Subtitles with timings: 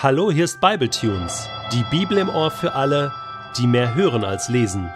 [0.00, 3.12] Hallo, hier ist Bibletunes, die Bibel im Ohr für alle,
[3.56, 4.88] die mehr hören als lesen,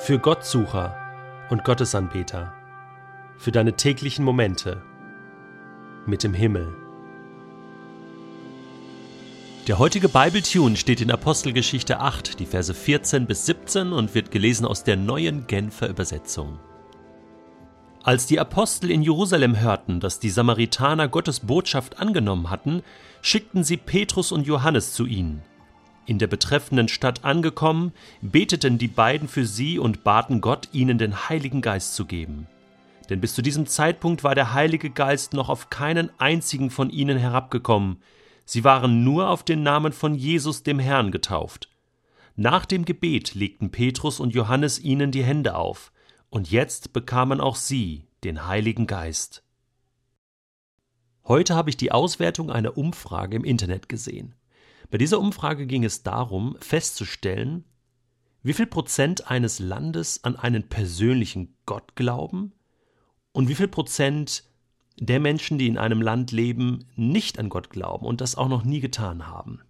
[0.00, 0.94] für Gottsucher
[1.48, 2.52] und Gottesanbeter,
[3.38, 4.82] für deine täglichen Momente
[6.04, 6.74] mit dem Himmel.
[9.66, 14.66] Der heutige Bibletune steht in Apostelgeschichte 8, die Verse 14 bis 17 und wird gelesen
[14.66, 16.60] aus der neuen Genfer Übersetzung.
[18.04, 22.82] Als die Apostel in Jerusalem hörten, dass die Samaritaner Gottes Botschaft angenommen hatten,
[23.22, 25.40] schickten sie Petrus und Johannes zu ihnen.
[26.04, 31.30] In der betreffenden Stadt angekommen, beteten die beiden für sie und baten Gott, ihnen den
[31.30, 32.46] Heiligen Geist zu geben.
[33.08, 37.16] Denn bis zu diesem Zeitpunkt war der Heilige Geist noch auf keinen einzigen von ihnen
[37.16, 38.02] herabgekommen,
[38.44, 41.70] sie waren nur auf den Namen von Jesus dem Herrn getauft.
[42.36, 45.90] Nach dem Gebet legten Petrus und Johannes ihnen die Hände auf,
[46.34, 49.44] und jetzt bekamen auch sie den Heiligen Geist.
[51.24, 54.34] Heute habe ich die Auswertung einer Umfrage im Internet gesehen.
[54.90, 57.62] Bei dieser Umfrage ging es darum, festzustellen,
[58.42, 62.52] wie viel Prozent eines Landes an einen persönlichen Gott glauben
[63.30, 64.42] und wie viel Prozent
[64.98, 68.64] der Menschen, die in einem Land leben, nicht an Gott glauben und das auch noch
[68.64, 69.60] nie getan haben.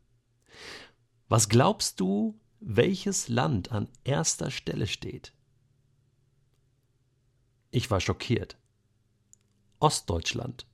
[1.29, 5.35] Was glaubst du, welches Land an erster Stelle steht?
[7.75, 8.57] Ich war schockiert.
[9.81, 10.65] Ostdeutschland.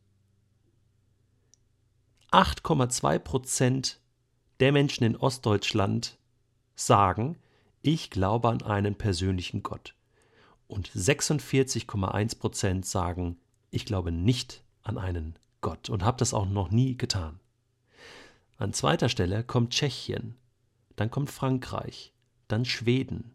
[2.31, 4.01] 8,2 Prozent
[4.61, 6.19] der Menschen in Ostdeutschland
[6.75, 7.39] sagen,
[7.81, 9.95] ich glaube an einen persönlichen Gott.
[10.69, 13.39] Und 46,1 Prozent sagen,
[13.71, 17.41] ich glaube nicht an einen Gott und habe das auch noch nie getan.
[18.59, 20.37] An zweiter Stelle kommt Tschechien,
[20.97, 22.13] dann kommt Frankreich,
[22.47, 23.35] dann Schweden,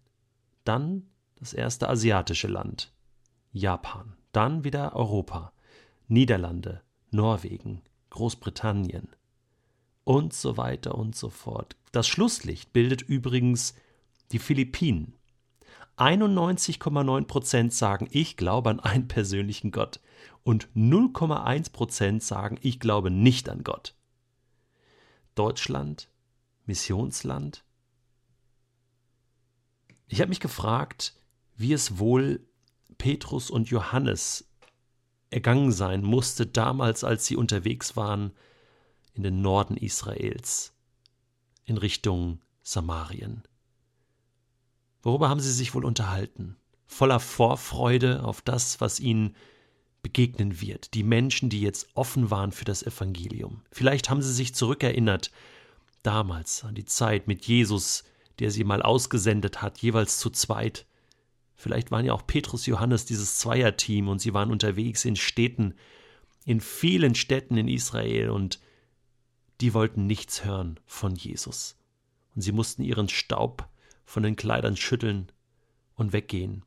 [0.66, 2.91] dann das erste asiatische Land,
[3.56, 5.53] Japan, dann wieder Europa,
[6.09, 9.08] Niederlande, Norwegen, Großbritannien
[10.03, 11.78] und so weiter und so fort.
[11.94, 13.73] Das Schlusslicht bildet übrigens
[14.33, 15.16] die Philippinen.
[15.95, 20.02] 91,9 Prozent sagen, ich glaube an einen persönlichen Gott
[20.44, 23.95] und 0,1 Prozent sagen, ich glaube nicht an Gott.
[25.33, 26.10] Deutschland,
[26.65, 27.64] Missionsland.
[30.08, 31.15] Ich habe mich gefragt,
[31.55, 32.45] wie es wohl
[33.05, 34.49] Petrus und Johannes
[35.30, 38.32] ergangen sein musste damals, als sie unterwegs waren
[39.14, 40.73] in den Norden Israels,
[41.65, 43.44] in Richtung Samarien.
[45.04, 46.58] Worüber haben sie sich wohl unterhalten?
[46.88, 49.36] Voller Vorfreude auf das, was ihnen
[50.02, 53.61] begegnen wird, die Menschen, die jetzt offen waren für das Evangelium.
[53.71, 55.30] Vielleicht haben sie sich zurückerinnert
[56.02, 58.04] damals an die Zeit mit Jesus,
[58.39, 60.88] der sie mal ausgesendet hat, jeweils zu zweit,
[61.55, 65.73] Vielleicht waren ja auch Petrus, Johannes dieses Zweierteam und sie waren unterwegs in Städten,
[66.43, 68.60] in vielen Städten in Israel und
[69.61, 71.77] die wollten nichts hören von Jesus.
[72.36, 73.70] Und sie mussten ihren Staub
[74.04, 75.32] von den Kleidern schütteln
[75.95, 76.64] und weggehen.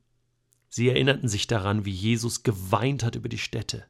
[0.71, 3.85] Sie erinnerten sich daran, wie Jesus geweint hat über die Städte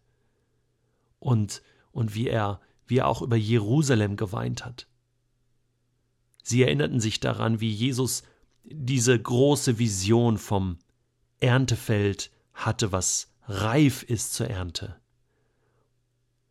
[1.18, 4.88] und, und wie er, wie er auch über Jerusalem geweint hat.
[6.42, 8.22] Sie erinnerten sich daran, wie Jesus
[8.64, 10.78] diese große Vision vom
[11.40, 15.00] Erntefeld hatte, was reif ist zur Ernte.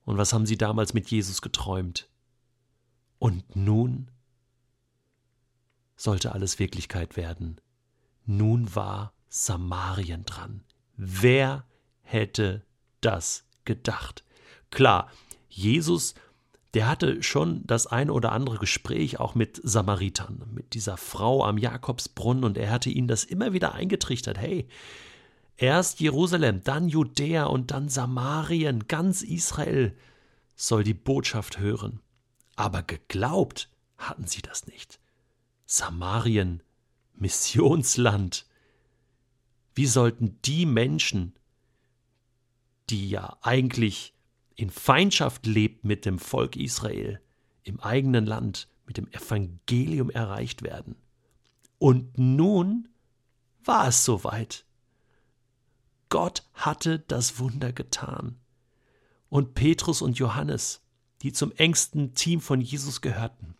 [0.05, 2.09] Und was haben sie damals mit Jesus geträumt?
[3.19, 4.09] Und nun
[5.95, 7.59] sollte alles Wirklichkeit werden.
[8.25, 10.63] Nun war Samarien dran.
[10.95, 11.65] Wer
[12.01, 12.65] hätte
[13.01, 14.23] das gedacht?
[14.69, 15.11] Klar,
[15.49, 16.13] Jesus
[16.77, 21.57] der hatte schon das ein oder andere Gespräch auch mit Samaritern, mit dieser Frau am
[21.57, 24.37] Jakobsbrunnen, und er hatte ihnen das immer wieder eingetrichtert.
[24.37, 24.67] Hey,
[25.55, 29.97] erst Jerusalem, dann Judäa und dann Samarien, ganz Israel
[30.55, 31.99] soll die Botschaft hören.
[32.55, 34.99] Aber geglaubt hatten sie das nicht.
[35.65, 36.61] Samarien,
[37.15, 38.45] Missionsland.
[39.73, 41.33] Wie sollten die Menschen,
[42.91, 44.13] die ja eigentlich
[44.57, 47.21] in Feindschaft lebt mit dem Volk Israel,
[47.63, 50.95] im eigenen Land, mit dem Evangelium erreicht werden.
[51.77, 52.89] Und nun
[53.63, 54.65] war es soweit.
[56.09, 58.39] Gott hatte das Wunder getan.
[59.29, 60.81] Und Petrus und Johannes,
[61.21, 63.55] die zum engsten Team von Jesus gehörten,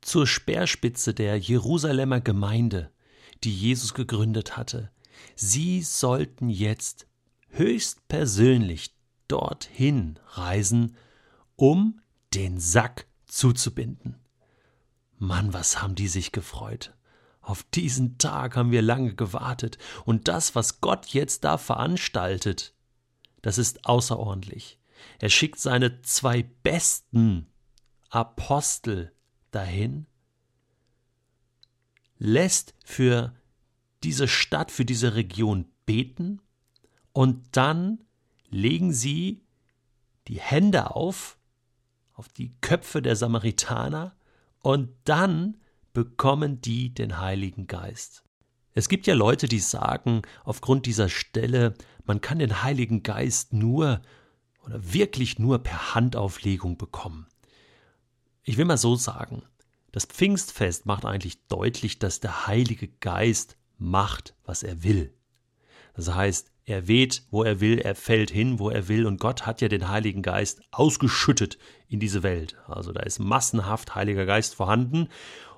[0.00, 2.90] zur Speerspitze der Jerusalemer Gemeinde,
[3.44, 4.90] die Jesus gegründet hatte,
[5.34, 7.06] sie sollten jetzt
[7.48, 8.94] höchstpersönlich
[9.30, 10.96] dorthin reisen,
[11.56, 12.00] um
[12.34, 14.16] den Sack zuzubinden.
[15.18, 16.94] Mann, was haben die sich gefreut.
[17.40, 22.74] Auf diesen Tag haben wir lange gewartet, und das, was Gott jetzt da veranstaltet,
[23.42, 24.78] das ist außerordentlich.
[25.18, 27.46] Er schickt seine zwei besten
[28.10, 29.12] Apostel
[29.50, 30.06] dahin,
[32.18, 33.34] lässt für
[34.02, 36.40] diese Stadt, für diese Region beten
[37.12, 38.04] und dann
[38.50, 39.42] legen sie
[40.28, 41.38] die Hände auf,
[42.14, 44.14] auf die Köpfe der Samaritaner
[44.60, 45.56] und dann
[45.92, 48.22] bekommen die den Heiligen Geist.
[48.72, 51.74] Es gibt ja Leute, die sagen, aufgrund dieser Stelle,
[52.04, 54.00] man kann den Heiligen Geist nur
[54.64, 57.26] oder wirklich nur per Handauflegung bekommen.
[58.44, 59.42] Ich will mal so sagen,
[59.92, 65.12] das Pfingstfest macht eigentlich deutlich, dass der Heilige Geist macht, was er will.
[65.94, 69.46] Das heißt, er weht, wo er will, er fällt hin, wo er will, und Gott
[69.46, 71.58] hat ja den Heiligen Geist ausgeschüttet
[71.88, 72.56] in diese Welt.
[72.66, 75.08] Also da ist massenhaft Heiliger Geist vorhanden,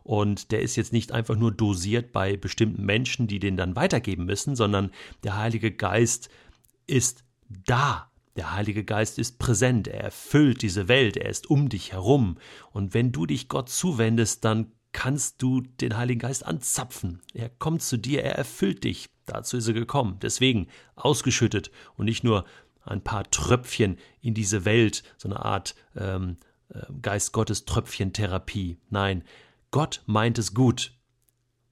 [0.05, 4.25] und der ist jetzt nicht einfach nur dosiert bei bestimmten Menschen, die den dann weitergeben
[4.25, 4.91] müssen, sondern
[5.23, 6.29] der Heilige Geist
[6.87, 8.11] ist da.
[8.35, 12.39] Der Heilige Geist ist präsent, er erfüllt diese Welt, er ist um dich herum.
[12.73, 17.21] Und wenn du dich Gott zuwendest, dann kannst du den Heiligen Geist anzapfen.
[17.35, 19.09] Er kommt zu dir, er erfüllt dich.
[19.27, 20.19] Dazu ist er gekommen.
[20.21, 22.45] Deswegen ausgeschüttet und nicht nur
[22.85, 26.37] ein paar Tröpfchen in diese Welt, so eine Art ähm,
[26.69, 28.79] äh, Geist Gottes Tröpfchentherapie.
[28.91, 29.25] Nein,
[29.71, 30.93] Gott meint es gut.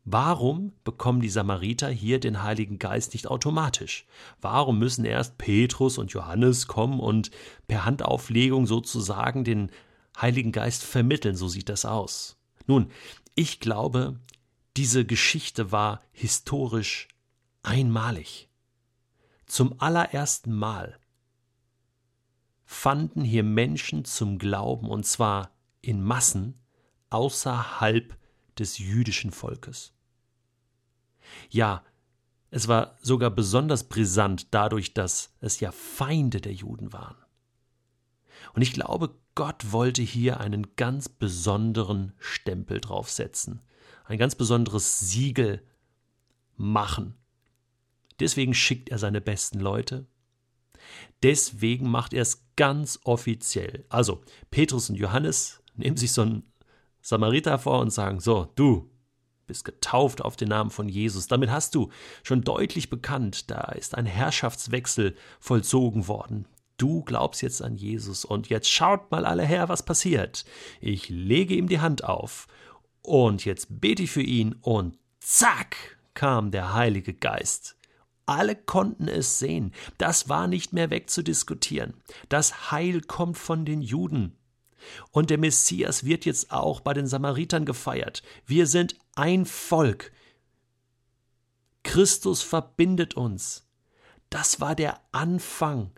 [0.05, 4.07] Warum bekommen die Samariter hier den Heiligen Geist nicht automatisch?
[4.41, 7.31] Warum müssen erst Petrus und Johannes kommen und
[7.69, 9.71] per Handauflegung sozusagen den
[10.19, 11.37] Heiligen Geist vermitteln?
[11.37, 12.40] So sieht das aus.
[12.67, 12.91] Nun,
[13.35, 14.21] ich glaube,
[14.77, 17.09] diese Geschichte war historisch
[17.63, 18.49] einmalig.
[19.47, 20.99] Zum allerersten Mal
[22.65, 26.55] fanden hier Menschen zum Glauben, und zwar in Massen,
[27.11, 28.17] außerhalb
[28.59, 29.93] des jüdischen Volkes.
[31.51, 31.85] Ja,
[32.51, 37.17] es war sogar besonders brisant dadurch, dass es ja Feinde der Juden waren.
[38.55, 43.61] Und ich glaube, Gott wollte hier einen ganz besonderen Stempel draufsetzen,
[44.05, 45.63] ein ganz besonderes Siegel
[46.57, 47.15] machen.
[48.19, 50.07] Deswegen schickt er seine besten Leute.
[51.23, 53.85] Deswegen macht er es ganz offiziell.
[53.89, 56.43] Also, Petrus und Johannes nehmen sich so ein
[57.01, 58.91] Samariter vor und sagen, so, du
[59.47, 61.27] bist getauft auf den Namen von Jesus.
[61.27, 61.91] Damit hast du
[62.23, 66.47] schon deutlich bekannt, da ist ein Herrschaftswechsel vollzogen worden.
[66.81, 70.47] Du glaubst jetzt an Jesus und jetzt schaut mal alle her, was passiert.
[70.81, 72.49] Ich lege ihm die Hand auf
[73.03, 75.77] und jetzt bete ich für ihn und zack
[76.15, 77.77] kam der Heilige Geist.
[78.25, 79.75] Alle konnten es sehen.
[79.99, 81.93] Das war nicht mehr wegzudiskutieren.
[82.31, 84.39] Das Heil kommt von den Juden.
[85.11, 88.23] Und der Messias wird jetzt auch bei den Samaritern gefeiert.
[88.47, 90.13] Wir sind ein Volk.
[91.83, 93.69] Christus verbindet uns.
[94.31, 95.91] Das war der Anfang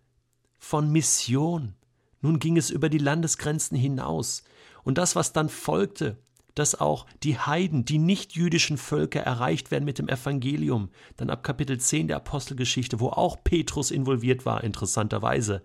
[0.62, 1.74] von Mission.
[2.20, 4.44] Nun ging es über die Landesgrenzen hinaus.
[4.84, 6.18] Und das, was dann folgte,
[6.54, 11.80] dass auch die Heiden, die nicht-jüdischen Völker erreicht werden mit dem Evangelium, dann ab Kapitel
[11.80, 15.64] 10 der Apostelgeschichte, wo auch Petrus involviert war, interessanterweise.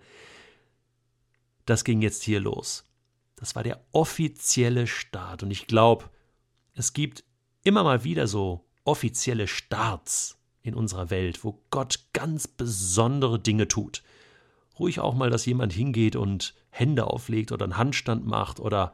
[1.67, 2.83] Das ging jetzt hier los.
[3.35, 5.43] Das war der offizielle Start.
[5.43, 6.09] Und ich glaube,
[6.73, 7.23] es gibt
[7.63, 14.01] immer mal wieder so offizielle Starts in unserer Welt, wo Gott ganz besondere Dinge tut.
[14.79, 18.93] Ruhig auch mal, dass jemand hingeht und Hände auflegt oder einen Handstand macht oder,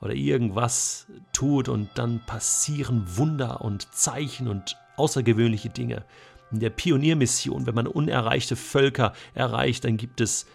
[0.00, 6.04] oder irgendwas tut und dann passieren Wunder und Zeichen und außergewöhnliche Dinge.
[6.50, 10.46] In der Pioniermission, wenn man unerreichte Völker erreicht, dann gibt es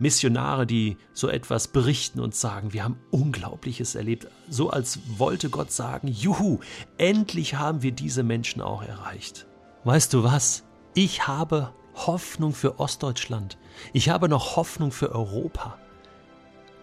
[0.00, 5.72] Missionare, die so etwas berichten und sagen, wir haben Unglaubliches erlebt, so als wollte Gott
[5.72, 6.60] sagen, juhu,
[6.96, 9.46] endlich haben wir diese Menschen auch erreicht.
[9.84, 10.64] Weißt du was?
[10.94, 11.74] Ich habe
[12.06, 13.58] Hoffnung für Ostdeutschland.
[13.92, 15.78] Ich habe noch Hoffnung für Europa.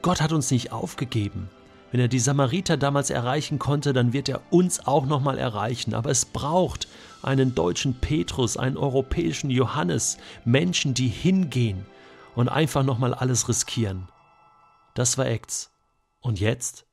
[0.02, 1.50] Gott hat uns nicht aufgegeben.
[1.92, 5.94] Wenn er die Samariter damals erreichen konnte, dann wird er uns auch nochmal erreichen.
[5.94, 6.88] Aber es braucht
[7.22, 11.86] einen deutschen Petrus, einen europäischen Johannes, Menschen, die hingehen,
[12.36, 14.10] und einfach nochmal alles riskieren.
[14.94, 15.72] Das war Acts.
[16.22, 16.87] Und jetzt?